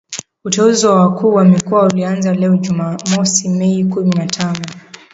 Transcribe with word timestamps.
Uteuzi 0.45 0.85
wa 0.87 0.95
wakuu 1.01 1.33
wa 1.33 1.45
mikoa 1.45 1.83
ulianza 1.85 2.33
leo 2.33 2.57
Jumamosi 2.57 3.49
Mei 3.49 3.85
kumi 3.85 4.09
na 4.11 4.25
tano 4.27 4.65